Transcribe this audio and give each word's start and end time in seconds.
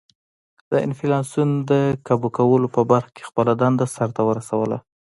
د 0.71 0.73
انفلاسیون 0.87 1.49
د 1.69 1.71
کابو 2.07 2.27
کولو 2.37 2.67
په 2.75 2.81
برخه 2.91 3.11
کې 3.15 3.27
خپله 3.29 3.51
دنده 3.61 3.85
سر 3.95 4.09
ته 4.15 4.21
ورسوله. 4.29 4.77